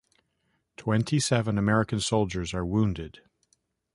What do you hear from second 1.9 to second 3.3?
soldiers are wounded.